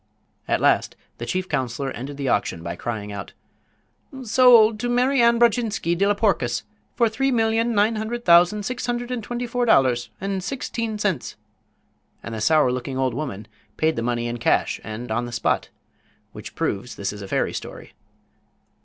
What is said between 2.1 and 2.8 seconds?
the auction by